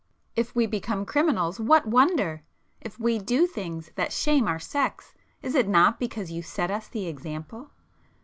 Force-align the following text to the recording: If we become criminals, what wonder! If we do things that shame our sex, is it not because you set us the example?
If 0.35 0.55
we 0.55 0.65
become 0.65 1.05
criminals, 1.05 1.59
what 1.59 1.85
wonder! 1.85 2.41
If 2.81 2.99
we 2.99 3.19
do 3.19 3.45
things 3.45 3.91
that 3.93 4.11
shame 4.11 4.47
our 4.47 4.57
sex, 4.57 5.13
is 5.43 5.53
it 5.53 5.67
not 5.67 5.99
because 5.99 6.31
you 6.31 6.41
set 6.41 6.71
us 6.71 6.87
the 6.87 7.05
example? 7.05 7.69